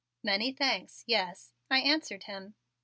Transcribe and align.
"Many 0.23 0.51
thanks, 0.51 1.03
yes," 1.05 1.51
I 1.69 1.77
answered 1.77 2.23
him. 2.23 2.55